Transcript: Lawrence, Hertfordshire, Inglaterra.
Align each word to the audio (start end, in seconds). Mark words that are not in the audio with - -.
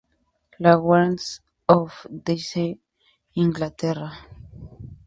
Lawrence, 0.59 1.41
Hertfordshire, 1.69 2.79
Inglaterra. 3.35 4.09